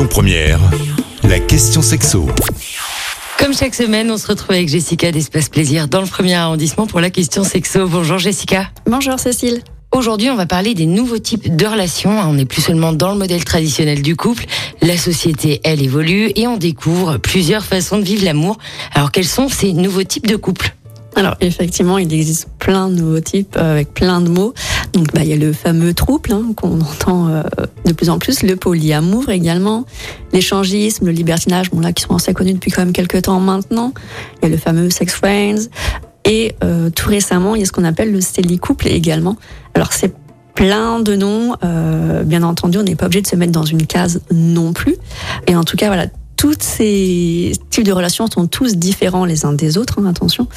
Lyon 0.00 0.08
Première, 0.08 0.60
la 1.24 1.38
question 1.38 1.82
sexo. 1.82 2.26
Comme 3.38 3.52
chaque 3.52 3.74
semaine, 3.74 4.10
on 4.10 4.16
se 4.16 4.28
retrouve 4.28 4.52
avec 4.52 4.66
Jessica 4.66 5.12
d'Espace 5.12 5.50
Plaisir 5.50 5.88
dans 5.88 6.00
le 6.00 6.06
premier 6.06 6.36
arrondissement 6.36 6.86
pour 6.86 7.00
la 7.00 7.10
question 7.10 7.44
sexo. 7.44 7.86
Bonjour 7.86 8.16
Jessica. 8.16 8.70
Bonjour 8.86 9.18
Cécile. 9.18 9.60
Aujourd'hui, 9.92 10.30
on 10.30 10.36
va 10.36 10.46
parler 10.46 10.72
des 10.72 10.86
nouveaux 10.86 11.18
types 11.18 11.54
de 11.54 11.66
relations. 11.66 12.18
On 12.18 12.32
n'est 12.32 12.46
plus 12.46 12.62
seulement 12.62 12.94
dans 12.94 13.12
le 13.12 13.18
modèle 13.18 13.44
traditionnel 13.44 14.00
du 14.00 14.16
couple. 14.16 14.46
La 14.80 14.96
société, 14.96 15.60
elle 15.64 15.82
évolue 15.82 16.32
et 16.34 16.46
on 16.46 16.56
découvre 16.56 17.18
plusieurs 17.18 17.66
façons 17.66 17.98
de 17.98 18.04
vivre 18.04 18.24
l'amour. 18.24 18.56
Alors, 18.94 19.12
quels 19.12 19.26
sont 19.26 19.50
ces 19.50 19.74
nouveaux 19.74 20.04
types 20.04 20.26
de 20.26 20.36
couples 20.36 20.74
Alors 21.20 21.36
effectivement, 21.42 21.98
il 21.98 22.10
existe 22.14 22.48
plein 22.58 22.88
de 22.88 22.94
nouveaux 22.94 23.20
types 23.20 23.54
euh, 23.58 23.72
avec 23.72 23.92
plein 23.92 24.22
de 24.22 24.30
mots. 24.30 24.54
Donc 24.94 25.12
bah, 25.12 25.20
il 25.22 25.28
y 25.28 25.34
a 25.34 25.36
le 25.36 25.52
fameux 25.52 25.92
trouble 25.92 26.32
hein, 26.32 26.54
qu'on 26.56 26.80
entend 26.80 27.28
euh, 27.28 27.42
de 27.84 27.92
plus 27.92 28.08
en 28.08 28.18
plus, 28.18 28.42
le 28.42 28.56
polyamour 28.56 29.28
également, 29.28 29.84
l'échangisme, 30.32 31.04
le 31.04 31.12
libertinage, 31.12 31.70
bon 31.72 31.80
là 31.80 31.92
qui 31.92 32.04
sont 32.04 32.16
assez 32.16 32.32
connus 32.32 32.54
depuis 32.54 32.70
quand 32.70 32.80
même 32.80 32.94
quelques 32.94 33.20
temps 33.20 33.38
maintenant. 33.38 33.92
Il 34.38 34.44
y 34.44 34.46
a 34.46 34.48
le 34.48 34.56
fameux 34.56 34.88
sex 34.88 35.12
friends 35.12 35.68
et 36.24 36.54
euh, 36.64 36.88
tout 36.88 37.10
récemment 37.10 37.54
il 37.54 37.60
y 37.60 37.62
a 37.64 37.66
ce 37.66 37.72
qu'on 37.72 37.84
appelle 37.84 38.12
le 38.12 38.22
steli 38.22 38.58
couple 38.58 38.88
également. 38.88 39.36
Alors 39.74 39.92
c'est 39.92 40.14
plein 40.54 41.00
de 41.00 41.16
noms. 41.16 41.54
euh, 41.64 42.22
bien 42.22 42.42
entendu, 42.42 42.78
on 42.78 42.82
n'est 42.82 42.96
pas 42.96 43.06
obligé 43.06 43.20
de 43.20 43.26
se 43.26 43.36
mettre 43.36 43.52
dans 43.52 43.66
une 43.66 43.86
case 43.86 44.22
non 44.32 44.72
plus. 44.72 44.96
Et 45.46 45.54
en 45.54 45.64
tout 45.64 45.76
cas, 45.76 45.88
voilà, 45.88 46.06
toutes 46.40 46.62
ces 46.62 47.52
types 47.68 47.84
de 47.84 47.92
relations 47.92 48.26
sont 48.26 48.46
tous 48.46 48.76
différents 48.76 49.26
les 49.26 49.44
uns 49.44 49.52
des 49.52 49.76
autres, 49.76 49.98
hein, 50.00 50.06
attention, 50.06 50.48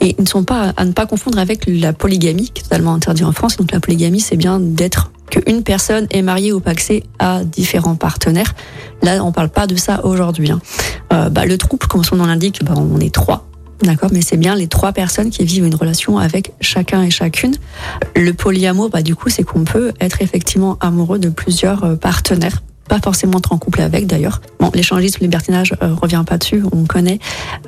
et 0.00 0.14
ne 0.20 0.24
sont 0.24 0.44
pas 0.44 0.72
à 0.76 0.84
ne 0.84 0.92
pas 0.92 1.04
confondre 1.04 1.40
avec 1.40 1.64
la 1.66 1.92
polygamie, 1.92 2.50
qui 2.50 2.60
est 2.60 2.62
totalement 2.62 2.94
interdite 2.94 3.24
en 3.24 3.32
France. 3.32 3.56
Donc 3.56 3.72
la 3.72 3.80
polygamie, 3.80 4.20
c'est 4.20 4.36
bien 4.36 4.60
d'être 4.60 5.10
qu'une 5.30 5.64
personne 5.64 6.06
est 6.12 6.22
mariée 6.22 6.52
ou 6.52 6.60
paxée 6.60 7.02
à 7.18 7.42
différents 7.42 7.96
partenaires. 7.96 8.54
Là, 9.02 9.24
on 9.24 9.32
parle 9.32 9.48
pas 9.48 9.66
de 9.66 9.74
ça 9.74 10.04
aujourd'hui. 10.04 10.52
hein. 10.52 10.60
Euh, 11.12 11.28
bah, 11.28 11.44
le 11.44 11.58
trouble, 11.58 11.88
comme 11.88 12.04
son 12.04 12.14
nom 12.14 12.26
l'indique, 12.26 12.62
bah, 12.62 12.74
on 12.76 13.00
est 13.00 13.12
trois. 13.12 13.48
D'accord, 13.82 14.10
mais 14.12 14.22
c'est 14.22 14.36
bien 14.36 14.54
les 14.54 14.68
trois 14.68 14.92
personnes 14.92 15.30
qui 15.30 15.44
vivent 15.44 15.66
une 15.66 15.74
relation 15.74 16.18
avec 16.18 16.52
chacun 16.60 17.02
et 17.02 17.10
chacune. 17.10 17.56
Le 18.14 18.32
polyamour, 18.32 18.90
bah, 18.90 19.02
du 19.02 19.16
coup, 19.16 19.28
c'est 19.28 19.42
qu'on 19.42 19.64
peut 19.64 19.92
être 20.00 20.22
effectivement 20.22 20.78
amoureux 20.80 21.18
de 21.18 21.30
plusieurs 21.30 21.82
euh, 21.82 21.96
partenaires. 21.96 22.62
Pas 22.92 23.00
forcément 23.00 23.38
être 23.38 23.54
en 23.54 23.56
couple 23.56 23.80
avec 23.80 24.06
d'ailleurs. 24.06 24.42
Bon, 24.60 24.70
l'échangisme, 24.74 25.16
le 25.20 25.24
libertinage, 25.24 25.74
euh, 25.82 25.94
revient 25.94 26.24
pas 26.26 26.36
dessus, 26.36 26.62
on 26.72 26.84
connaît. 26.84 27.20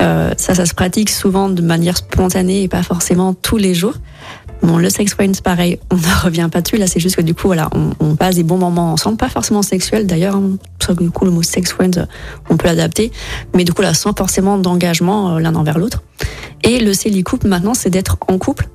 Euh, 0.03 0.35
ça, 0.37 0.55
ça 0.55 0.67
se 0.67 0.75
pratique 0.75 1.09
souvent 1.09 1.49
de 1.49 1.63
manière 1.63 1.97
spontanée 1.97 2.65
et 2.65 2.69
pas 2.69 2.83
forcément 2.83 3.33
tous 3.33 3.57
les 3.57 3.73
jours. 3.73 3.95
Bon, 4.63 4.77
le 4.77 4.91
sex 4.91 5.15
friends, 5.15 5.41
pareil, 5.43 5.79
on 5.91 5.97
ne 5.97 6.25
revient 6.25 6.51
pas 6.53 6.61
dessus. 6.61 6.77
Là, 6.77 6.87
c'est 6.87 7.01
juste 7.01 7.17
que 7.17 7.23
du 7.23 7.33
coup, 7.35 7.47
voilà, 7.47 7.71
on, 8.01 8.17
passe 8.17 8.35
des 8.35 8.43
bons 8.43 8.59
moments 8.59 8.93
ensemble, 8.93 9.17
pas 9.17 9.31
forcément 9.31 9.63
sexuels 9.63 10.07
d'ailleurs. 10.07 10.37
hein. 10.37 10.59
Du 11.01 11.09
coup, 11.09 11.25
le 11.25 11.31
mot 11.31 11.43
sex 11.43 11.73
friends, 11.73 11.97
euh, 11.97 12.05
on 12.51 12.59
peut 12.59 12.67
l'adapter, 12.67 13.11
mais 13.55 13.65
du 13.65 13.73
coup, 13.73 13.81
là, 13.81 13.95
sans 13.95 14.13
forcément 14.13 14.59
d'engagement 14.59 15.39
l'un 15.39 15.55
envers 15.55 15.79
l'autre. 15.79 16.03
Et 16.65 16.81
le 16.81 17.23
couple, 17.23 17.49
maintenant, 17.49 17.73
c'est 17.73 17.89
d'être 17.89 18.19
en 18.29 18.37
couple, 18.37 18.69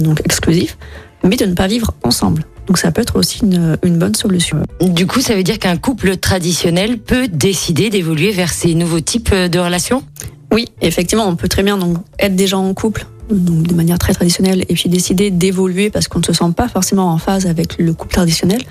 donc 0.00 0.22
exclusif, 0.24 0.78
mais 1.24 1.36
de 1.36 1.44
ne 1.44 1.52
pas 1.52 1.66
vivre 1.66 1.92
ensemble. 2.02 2.46
Donc 2.70 2.78
ça 2.78 2.92
peut 2.92 3.02
être 3.02 3.18
aussi 3.18 3.40
une, 3.42 3.76
une 3.82 3.98
bonne 3.98 4.14
solution. 4.14 4.62
Du 4.80 5.04
coup, 5.04 5.20
ça 5.20 5.34
veut 5.34 5.42
dire 5.42 5.58
qu'un 5.58 5.76
couple 5.76 6.16
traditionnel 6.18 6.98
peut 6.98 7.26
décider 7.26 7.90
d'évoluer 7.90 8.30
vers 8.30 8.52
ces 8.52 8.76
nouveaux 8.76 9.00
types 9.00 9.34
de 9.34 9.58
relations? 9.58 10.04
Oui, 10.52 10.66
effectivement, 10.80 11.26
on 11.26 11.34
peut 11.34 11.48
très 11.48 11.64
bien 11.64 11.76
donc 11.78 11.98
être 12.20 12.36
déjà 12.36 12.58
en 12.58 12.72
couple, 12.72 13.06
donc 13.28 13.66
de 13.66 13.74
manière 13.74 13.98
très 13.98 14.12
traditionnelle, 14.12 14.64
et 14.68 14.74
puis 14.74 14.88
décider 14.88 15.32
d'évoluer 15.32 15.90
parce 15.90 16.06
qu'on 16.06 16.20
ne 16.20 16.24
se 16.24 16.32
sent 16.32 16.52
pas 16.56 16.68
forcément 16.68 17.10
en 17.10 17.18
phase 17.18 17.46
avec 17.46 17.76
le 17.76 17.92
couple 17.92 18.14
traditionnel. 18.14 18.62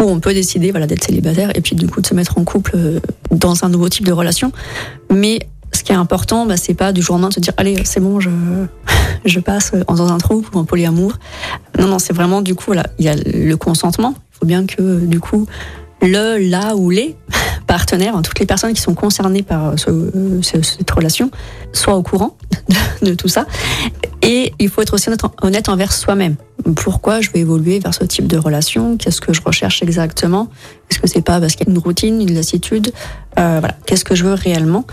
Ou 0.00 0.04
on 0.04 0.20
peut 0.20 0.34
décider 0.34 0.70
voilà 0.70 0.86
d'être 0.86 1.02
célibataire 1.02 1.50
et 1.56 1.62
puis 1.62 1.74
du 1.74 1.88
coup 1.88 2.00
de 2.00 2.06
se 2.06 2.14
mettre 2.14 2.38
en 2.38 2.44
couple 2.44 2.72
euh, 2.76 3.00
dans 3.32 3.64
un 3.64 3.68
nouveau 3.70 3.88
type 3.88 4.06
de 4.06 4.12
relation. 4.12 4.52
Mais 5.10 5.40
ce 5.82 5.84
qui 5.84 5.90
est 5.90 5.96
important, 5.96 6.46
bah, 6.46 6.56
c'est 6.56 6.74
pas 6.74 6.92
du 6.92 7.02
jour 7.02 7.16
au 7.16 7.18
lendemain 7.18 7.30
de 7.30 7.34
se 7.34 7.40
dire 7.40 7.54
allez 7.56 7.82
c'est 7.84 7.98
bon 7.98 8.20
je 8.20 8.30
je 9.24 9.40
passe 9.40 9.72
dans 9.88 10.12
un 10.12 10.18
trouble 10.18 10.46
ou 10.54 10.58
en 10.60 10.64
polyamour. 10.64 11.14
Non 11.76 11.88
non 11.88 11.98
c'est 11.98 12.12
vraiment 12.12 12.40
du 12.40 12.54
coup 12.54 12.72
il 12.72 13.04
y 13.04 13.08
a 13.08 13.16
le 13.16 13.54
consentement. 13.56 14.14
Il 14.16 14.38
faut 14.38 14.46
bien 14.46 14.64
que 14.64 15.00
du 15.00 15.18
coup 15.18 15.48
le 16.00 16.38
là 16.38 16.76
ou 16.76 16.90
les 16.90 17.16
partenaires, 17.76 18.14
hein, 18.14 18.20
toutes 18.20 18.38
les 18.38 18.44
personnes 18.44 18.74
qui 18.74 18.82
sont 18.82 18.92
concernées 18.92 19.42
par 19.42 19.78
ce- 19.78 20.10
ce- 20.42 20.60
cette 20.60 20.90
relation 20.90 21.30
soient 21.72 21.96
au 21.96 22.02
courant 22.02 22.36
de, 23.02 23.14
tout 23.14 23.28
ça. 23.28 23.46
Et 24.20 24.52
il 24.58 24.68
faut 24.68 24.82
être 24.82 24.92
aussi 24.92 25.08
honnête, 25.40 25.68
envers 25.70 25.90
soi-même. 25.94 26.36
Pourquoi 26.76 27.22
je 27.22 27.30
vais 27.30 27.40
évoluer 27.40 27.78
vers 27.78 27.94
ce 27.94 28.04
type 28.04 28.26
de 28.26 28.36
relation? 28.36 28.98
Qu'est-ce 28.98 29.22
que 29.22 29.32
je 29.32 29.40
recherche 29.42 29.82
exactement? 29.82 30.48
Est-ce 30.90 30.98
que 31.00 31.06
c'est 31.08 31.22
pas 31.22 31.40
parce 31.40 31.54
qu'il 31.56 31.66
y 31.66 31.70
a 31.70 31.72
une 31.72 31.78
routine, 31.78 32.20
une 32.20 32.34
lassitude? 32.34 32.92
Euh, 33.38 33.56
Voilà, 33.60 33.74
qu'est-ce 33.86 34.04
que 34.04 34.14
je 34.14 34.24
veux 34.24 34.34
réellement? 34.34 34.84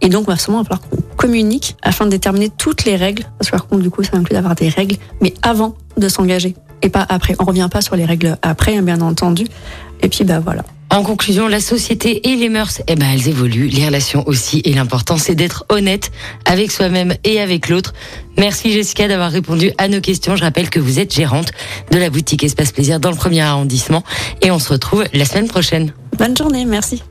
Et 0.00 0.08
donc, 0.08 0.24
il 0.26 0.30
va 0.30 0.36
falloir 0.36 0.80
qu'on 0.80 0.96
communique 1.16 1.76
afin 1.82 2.06
de 2.06 2.10
déterminer 2.10 2.48
toutes 2.48 2.84
les 2.86 2.96
règles. 2.96 3.24
Parce 3.38 3.50
que 3.50 3.56
par 3.56 3.66
contre, 3.66 3.82
du 3.82 3.90
coup, 3.90 4.02
ça 4.02 4.16
inclut 4.16 4.32
d'avoir 4.34 4.54
des 4.54 4.70
règles, 4.70 4.96
mais 5.20 5.34
avant 5.42 5.74
de 5.98 6.08
s'engager 6.08 6.56
et 6.80 6.88
pas 6.88 7.04
après. 7.08 7.36
On 7.38 7.44
revient 7.44 7.68
pas 7.70 7.82
sur 7.82 7.94
les 7.94 8.06
règles 8.06 8.36
après, 8.40 8.74
hein, 8.78 8.82
bien 8.82 9.00
entendu. 9.02 9.44
Et 10.00 10.08
puis, 10.08 10.24
bah 10.24 10.40
voilà. 10.40 10.64
En 10.92 11.04
conclusion, 11.04 11.48
la 11.48 11.60
société 11.60 12.28
et 12.28 12.36
les 12.36 12.50
mœurs, 12.50 12.82
eh 12.86 12.96
ben, 12.96 13.08
elles 13.10 13.26
évoluent, 13.26 13.68
les 13.68 13.86
relations 13.86 14.28
aussi, 14.28 14.60
et 14.66 14.74
l'important, 14.74 15.16
c'est 15.16 15.34
d'être 15.34 15.64
honnête 15.70 16.12
avec 16.44 16.70
soi-même 16.70 17.14
et 17.24 17.40
avec 17.40 17.70
l'autre. 17.70 17.94
Merci 18.36 18.70
Jessica 18.72 19.08
d'avoir 19.08 19.30
répondu 19.30 19.72
à 19.78 19.88
nos 19.88 20.02
questions. 20.02 20.36
Je 20.36 20.42
rappelle 20.42 20.68
que 20.68 20.78
vous 20.78 20.98
êtes 20.98 21.14
gérante 21.14 21.52
de 21.90 21.96
la 21.96 22.10
boutique 22.10 22.44
Espace 22.44 22.72
Plaisir 22.72 23.00
dans 23.00 23.10
le 23.10 23.16
premier 23.16 23.40
arrondissement, 23.40 24.04
et 24.42 24.50
on 24.50 24.58
se 24.58 24.68
retrouve 24.68 25.06
la 25.14 25.24
semaine 25.24 25.48
prochaine. 25.48 25.94
Bonne 26.18 26.36
journée, 26.36 26.66
merci. 26.66 27.02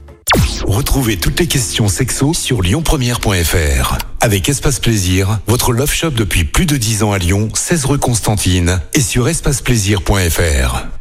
Retrouvez 0.63 1.17
toutes 1.17 1.39
les 1.39 1.47
questions 1.47 1.87
sexo 1.87 2.35
sur 2.35 2.61
lyonpremière.fr. 2.61 3.97
Avec 4.21 4.47
Espace 4.47 4.79
Plaisir, 4.79 5.39
votre 5.47 5.71
love 5.71 5.91
shop 5.91 6.11
depuis 6.11 6.43
plus 6.43 6.67
de 6.67 6.77
10 6.77 7.01
ans 7.01 7.13
à 7.13 7.17
Lyon, 7.17 7.49
16 7.51 7.85
rue 7.85 7.97
Constantine 7.97 8.79
et 8.93 9.01
sur 9.01 9.27
espaceplaisir.fr. 9.27 11.00